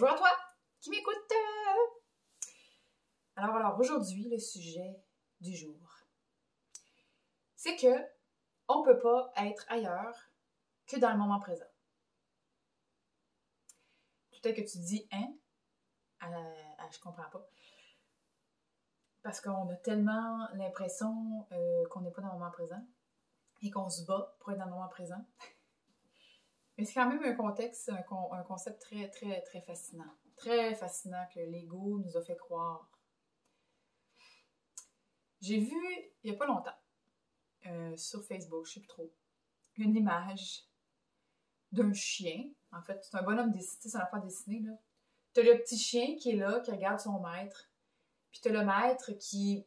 [0.00, 0.30] Bonjour à toi
[0.78, 1.32] qui m'écoute.
[3.34, 5.02] Alors, alors aujourd'hui, le sujet
[5.40, 5.74] du jour,
[7.56, 8.06] c'est que
[8.68, 10.14] on peut pas être ailleurs
[10.86, 11.66] que dans le moment présent.
[14.30, 15.34] Peut-être que tu dis hein,
[16.22, 17.50] euh, je comprends pas.
[19.24, 22.86] Parce qu'on a tellement l'impression euh, qu'on n'est pas dans le moment présent
[23.62, 25.26] et qu'on se bat pour être dans le moment présent.
[26.78, 30.14] Mais c'est quand même un contexte, un, concept très, très, très fascinant.
[30.36, 32.88] Très fascinant que l'ego nous a fait croire.
[35.40, 35.76] J'ai vu,
[36.22, 36.78] il n'y a pas longtemps,
[37.66, 39.12] euh, sur Facebook, je ne sais plus trop,
[39.76, 40.68] une image
[41.72, 42.48] d'un chien.
[42.72, 44.72] En fait, c'est un bonhomme dessiné, c'est un affaire dessinée, là.
[45.32, 47.70] T'as le petit chien qui est là, qui regarde son maître.
[48.30, 49.66] Puis t'as le maître qui,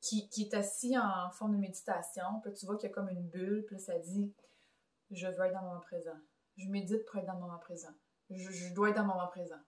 [0.00, 2.40] qui, est assis en forme de méditation.
[2.42, 3.64] Puis tu vois qu'il y a comme une bulle.
[3.66, 4.32] Puis ça dit
[5.10, 6.18] Je veux être dans le moment présent.
[6.56, 7.94] Je médite pour être dans le moment présent.
[8.30, 9.60] Je, dois être dans le moment présent.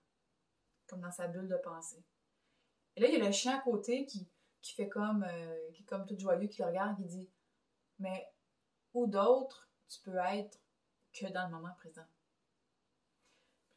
[0.86, 2.04] Comme dans sa bulle de pensée.
[2.96, 4.28] Et là, il y a le chien à côté qui,
[4.62, 7.30] fait comme, euh, qui est comme tout joyeux, qui le regarde, qui dit
[7.98, 8.28] Mais
[8.92, 10.58] où d'autre tu peux être
[11.12, 12.06] que dans le moment présent?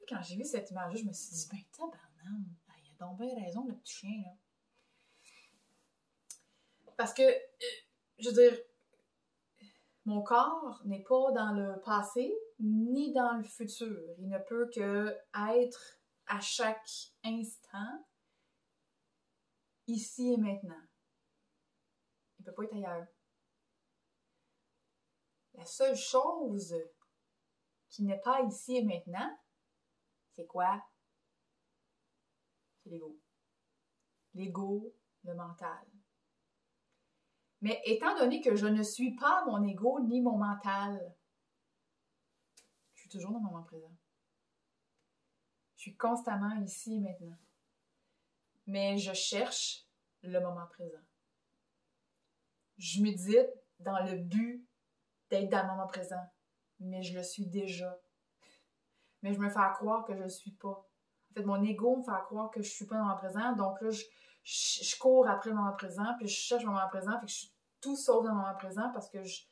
[0.07, 2.45] quand j'ai vu cette image-là, je me suis dit, ben tabarnane,
[2.83, 4.31] il a donc bien raison, le petit chien, là.
[6.97, 7.39] Parce que, euh,
[8.19, 8.59] je veux dire,
[10.05, 14.15] mon corps n'est pas dans le passé ni dans le futur.
[14.19, 15.17] Il ne peut que
[15.51, 16.89] être à chaque
[17.23, 18.05] instant,
[19.87, 20.81] ici et maintenant.
[22.39, 23.07] Il ne peut pas être ailleurs.
[25.53, 26.75] La seule chose
[27.89, 29.37] qui n'est pas ici et maintenant,
[30.35, 30.83] c'est quoi?
[32.81, 33.19] C'est l'ego.
[34.33, 35.92] L'ego, le mental.
[37.63, 41.15] Mais étant donné que je ne suis pas mon ego ni mon mental,
[42.93, 43.91] je suis toujours dans le moment présent.
[45.77, 47.39] Je suis constamment ici et maintenant.
[48.67, 49.87] Mais je cherche
[50.21, 51.01] le moment présent.
[52.77, 53.49] Je médite
[53.79, 54.63] dans le but
[55.31, 56.23] d'être dans le moment présent,
[56.79, 57.99] mais je le suis déjà
[59.23, 60.67] mais je me fais croire que je ne suis pas.
[60.69, 63.17] En fait, mon ego me fait croire que je ne suis pas dans le moment
[63.17, 63.89] présent, donc là,
[64.43, 67.52] je, cours après le moment présent, puis je cherche le moment présent, que je suis
[67.83, 69.43] tout sauf dans le moment présent parce que je,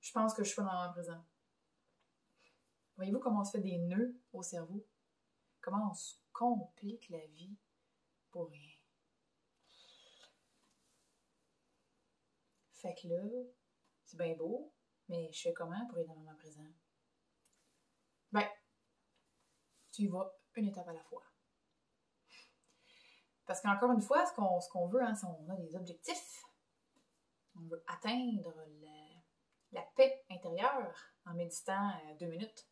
[0.00, 1.24] je pense que je suis dans le moment présent.
[2.96, 4.84] Voyez-vous comment on se fait des nœuds au cerveau?
[5.60, 7.56] Comment on se complique la vie
[8.30, 8.72] pour rien?
[12.72, 13.22] Fait que là,
[14.04, 14.72] c'est bien beau,
[15.08, 16.66] mais je fais comment pour être dans le moment présent?
[18.32, 18.48] Ben,
[19.92, 21.22] tu y vas une étape à la fois.
[23.46, 26.45] Parce qu'encore une fois, ce qu'on veut, hein, c'est on a des objectifs.
[27.56, 28.52] On veut atteindre
[29.72, 30.94] la, paix intérieure
[31.26, 32.66] en méditant euh, deux minutes.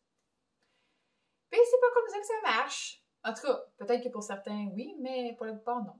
[1.49, 3.03] Puis c'est pas comme ça que ça marche.
[3.23, 5.99] En tout cas, peut-être que pour certains, oui, mais pour la plupart, non.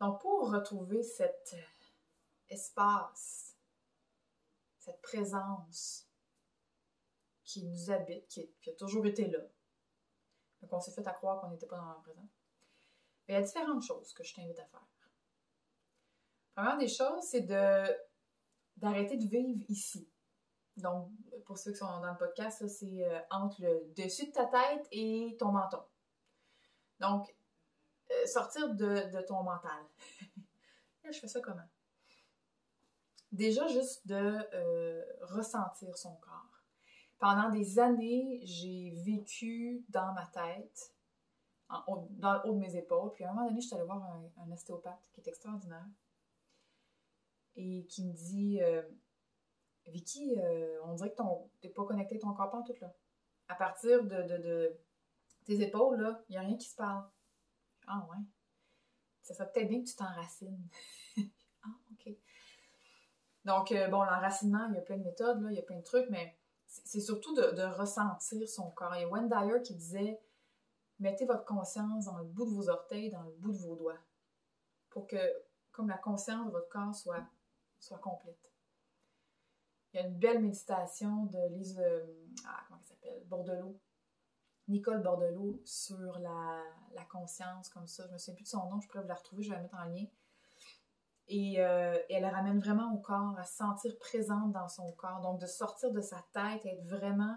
[0.00, 1.56] Donc, pour retrouver cet
[2.48, 3.56] espace,
[4.78, 6.08] cette présence,
[7.48, 9.38] qui nous habite, qui, a toujours été là.
[10.60, 12.28] Donc, on s'est fait à croire qu'on n'était pas dans le présent.
[13.26, 14.86] il y a différentes choses que je t'invite à faire.
[16.58, 17.96] Première des choses, c'est de,
[18.76, 20.10] d'arrêter de vivre ici.
[20.76, 21.08] Donc,
[21.46, 24.88] pour ceux qui sont dans le podcast, c'est euh, entre le dessus de ta tête
[24.90, 25.82] et ton menton.
[26.98, 27.32] Donc,
[28.10, 29.84] euh, sortir de, ton mental.
[31.04, 31.68] je fais ça comment?
[33.30, 34.14] Déjà, juste de
[34.54, 36.64] euh, ressentir son corps.
[37.20, 40.92] Pendant des années, j'ai vécu dans ma tête,
[41.68, 43.12] dans le haut de mes épaules.
[43.12, 44.02] Puis à un moment donné, je suis allée voir
[44.38, 45.86] un, ostéopathe qui est extraordinaire
[47.58, 48.82] et qui me dit euh,
[49.88, 51.22] Vicky, euh, on dirait que tu
[51.66, 52.94] n'es pas connecté ton corps en tout là.
[53.48, 54.78] À partir de,
[55.44, 57.04] tes épaules, là, il n'y a rien qui se parle.
[57.86, 58.22] Ah ouais.
[59.22, 60.68] Ça serait peut-être bien que tu t'enracines.
[61.62, 62.14] ah, ok.
[63.44, 65.78] Donc, euh, bon, l'enracinement, il y a plein de méthodes, là, il y a plein
[65.78, 68.94] de trucs, mais c'est surtout de, ressentir son corps.
[68.94, 70.20] Il y a Dyer qui disait
[71.00, 73.98] mettez votre conscience dans le bout de vos orteils, dans le bout de vos doigts,
[74.90, 75.16] pour que,
[75.72, 77.24] comme la conscience de votre corps soit,
[77.78, 78.38] soit complète.
[79.92, 82.04] Il y a une belle méditation de Lise, euh,
[82.46, 83.80] ah, comment elle s'appelle, Bordelot,
[84.68, 88.06] Nicole Bordelot, sur la, la, conscience, comme ça.
[88.06, 89.62] Je me souviens plus de son nom, je pourrais vous la retrouver, je vais la
[89.62, 90.04] mettre en lien.
[91.30, 95.20] Euh, et, elle ramène vraiment au corps, à se sentir présente dans son corps.
[95.20, 97.36] Donc, de sortir de sa tête être vraiment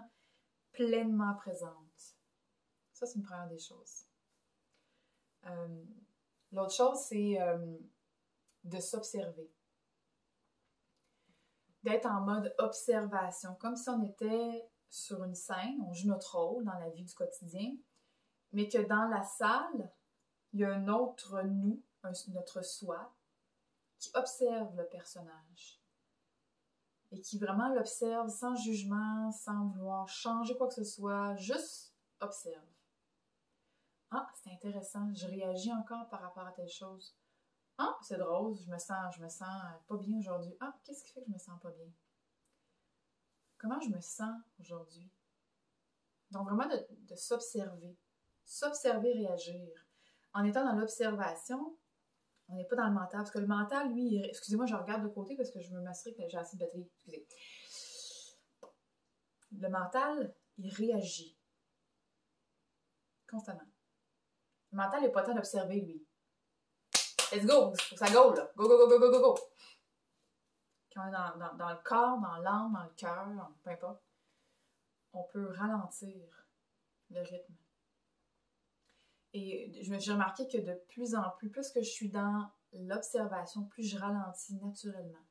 [0.72, 2.16] pleinement présente.
[2.92, 4.06] Ça, c'est une première des choses.
[5.46, 5.84] Euh,
[6.52, 7.76] l'autre chose, c'est euh,
[8.64, 9.50] de s'observer.
[11.82, 16.64] D'être en mode observation, comme si on était sur une scène, on joue notre rôle
[16.64, 17.74] dans la vie du quotidien,
[18.52, 19.92] mais que dans la salle,
[20.52, 21.82] il y a un autre nous,
[22.28, 23.12] notre soi,
[23.98, 25.80] qui observe le personnage
[27.12, 32.64] et qui vraiment l'observe sans jugement, sans vouloir changer quoi que ce soit, juste observe.
[34.10, 37.16] Ah, c'est intéressant, je réagis encore par rapport à telle chose.
[37.78, 40.54] Ah, c'est drôle, je me sens, je me sens pas bien aujourd'hui.
[40.60, 41.90] Ah, qu'est-ce qui fait que je me sens pas bien?
[43.58, 45.10] Comment je me sens aujourd'hui?
[46.30, 47.96] Donc vraiment de, de s'observer,
[48.44, 49.86] s'observer, réagir.
[50.34, 51.76] En étant dans l'observation,
[52.48, 53.20] on n'est pas dans le mental.
[53.20, 56.14] Parce que le mental, lui, excusez-moi, je regarde de côté parce que je me m'assurer
[56.14, 56.88] que j'ai assez de batterie.
[56.94, 57.26] Excusez.
[59.52, 61.38] Le mental, il réagit
[63.28, 63.60] constamment.
[64.72, 66.06] Le mental n'est pas temps d'observer, lui.
[67.32, 67.72] Let's go!
[67.96, 68.50] Ça go, là.
[68.56, 69.38] Go, go, go, go, go, go, go!
[70.94, 74.02] Quand on est dans, dans, le corps, dans l'âme, dans le cœur, peu importe,
[75.14, 76.46] on peut ralentir
[77.10, 77.54] le rythme.
[79.32, 83.84] Et j'ai remarqué que de plus en plus, plus que je suis dans l'observation, plus
[83.84, 85.24] je ralentis naturellement.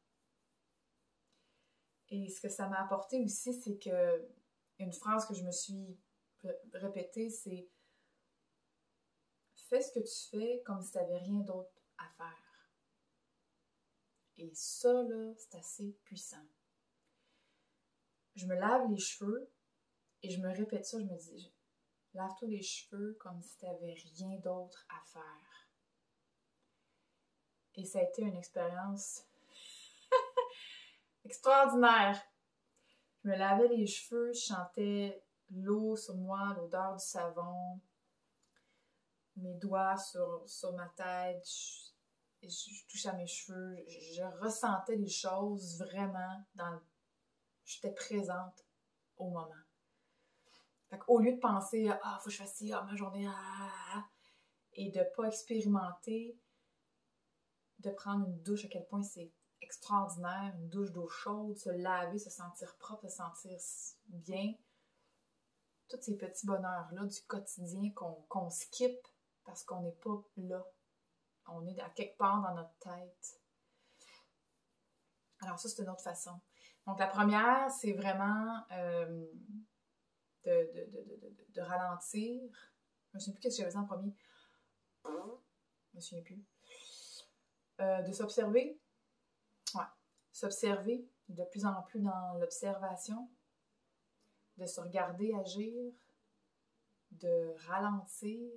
[2.10, 4.28] Et ce que ça m'a apporté aussi, c'est que
[4.80, 6.00] une phrase que je me suis
[6.74, 7.70] répétée, c'est
[9.72, 12.72] fais ce que tu fais comme si tu n'avais rien d'autre faire.
[14.38, 16.46] Et ça, là, c'est assez puissant.
[18.36, 19.52] Je me lave les cheveux
[20.24, 21.52] et je me répète ça, je me dis,
[22.14, 25.70] Lave-toi les cheveux comme si tu n'avais rien d'autre à faire.
[27.76, 29.24] Et ça a été une expérience
[31.26, 32.22] extraordinaire.
[33.24, 37.80] Je me lavais les cheveux, je chantais l'eau sur moi, l'odeur du savon,
[39.38, 41.91] mes doigts sur, sur ma tête, je,
[42.42, 46.80] je, touchais à mes cheveux, je, ressentais les choses vraiment dans le...
[47.66, 48.66] J'étais présente
[49.18, 49.48] au moment.
[50.90, 53.34] Fait au lieu de penser Ah, faut que je fasse ci, ah, ma journée, ah,
[53.34, 54.10] ah, ah,
[54.74, 56.38] et de pas expérimenter,
[57.80, 62.18] de prendre une douche, à quel point c'est extraordinaire, une douche d'eau chaude, se laver,
[62.18, 63.58] se sentir propre, se sentir
[64.08, 64.54] bien.
[65.88, 68.98] Tous ces petits bonheurs-là du quotidien qu'on skip
[69.46, 70.66] parce qu'on n'est pas là.
[71.54, 73.42] On est à quelque part dans notre tête.
[75.42, 76.40] Alors ça, c'est une autre façon.
[76.88, 79.26] Donc la première, c'est vraiment euh,
[80.46, 82.42] de, ralentir.
[83.10, 84.16] Je me souviens plus qu'est-ce que j'avais en premier.
[85.06, 86.44] Je me souviens plus.
[87.82, 88.80] Euh, de s'observer.
[89.76, 89.82] Ouais.
[90.32, 93.30] S'observer de plus en plus dans l'observation.
[94.58, 95.94] De se regarder agir.
[97.12, 98.52] De ralentir.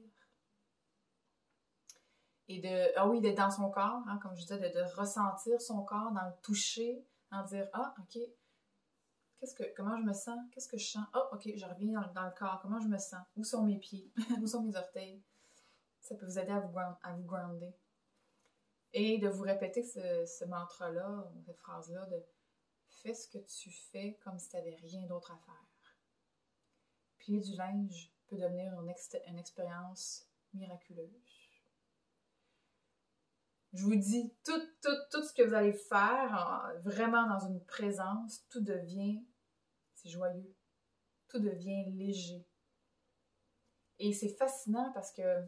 [2.48, 5.82] Et de, ah oui, d'être dans son corps, hein, comme je disais, de, ressentir son
[5.82, 8.20] corps, dans le toucher, en dire, ah, ok,
[9.44, 10.38] Qu'est-ce que, comment je me sens?
[10.52, 11.04] Qu'est-ce que je sens?
[11.14, 12.60] Oh, ok, je reviens dans, le corps.
[12.62, 13.20] Comment je me sens?
[13.36, 14.10] Où sont mes pieds?
[14.40, 15.22] Où sont mes orteils?
[16.00, 17.74] Ça peut vous aider à vous, à vous grounder.
[18.94, 22.24] Et de vous répéter ce, mantra-là, cette phrase-là de
[22.88, 25.94] fais ce que tu fais comme si tu n'avais rien d'autre à faire.
[27.18, 31.43] Plier du linge peut devenir une expérience miraculeuse.
[33.74, 38.46] Je vous dis, tout, tout, tout ce que vous allez faire, vraiment dans une présence,
[38.48, 39.24] tout devient
[40.04, 40.54] joyeux.
[41.28, 42.46] Tout devient léger.
[43.98, 45.44] Et c'est fascinant parce que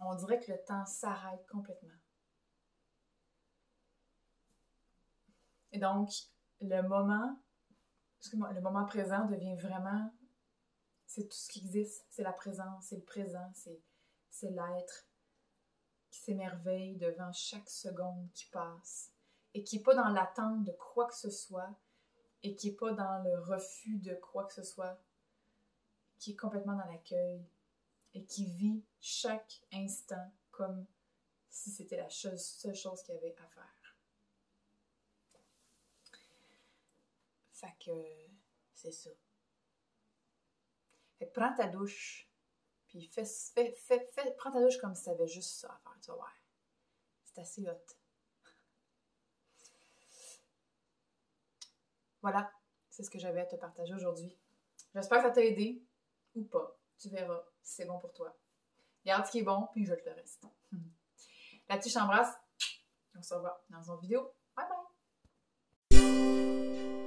[0.00, 1.98] on dirait que le temps s'arrête complètement.
[5.72, 6.10] Et donc,
[6.60, 7.40] le moment,
[8.32, 10.12] le moment présent devient vraiment,
[11.06, 15.07] c'est tout ce qui existe, c'est la présence, c'est le présent, c'est l'être
[16.10, 19.10] qui s'émerveille devant chaque seconde qui passe
[19.54, 21.74] et qui n'est pas dans l'attente de quoi que ce soit,
[22.42, 25.00] et qui n'est pas dans le refus de quoi que ce soit,
[26.18, 27.44] qui est complètement dans l'accueil
[28.14, 30.86] et qui vit chaque instant comme
[31.48, 33.96] si c'était la seule chose qu'il y avait à faire.
[37.52, 37.90] Fait que
[38.74, 39.10] c'est ça.
[41.18, 42.27] Fait que prends ta douche,
[42.88, 43.74] puis fais, fais,
[44.12, 46.32] fais, prends ta douche comme si tu avais juste ça à faire, tu vas voir.
[47.24, 47.96] C'est assez hot.
[52.22, 52.50] Voilà,
[52.88, 54.36] c'est ce que j'avais à te partager aujourd'hui.
[54.94, 55.84] J'espère que ça t'a aidé
[56.34, 56.78] ou pas.
[56.98, 58.36] Tu verras si c'est bon pour toi.
[59.04, 60.46] Garde ce qui est bon, puis je te le reste.
[61.68, 62.34] Là-dessus, je t'embrasse.
[63.14, 64.32] On se revoit dans une autre vidéo.
[64.56, 64.66] Bye
[65.90, 66.97] bye!